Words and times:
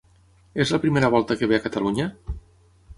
És 0.65 0.71
la 0.75 0.79
primera 0.87 1.11
volta 1.17 1.39
que 1.41 1.51
ve 1.53 1.61
a 1.61 1.65
Catalunya? 1.69 2.11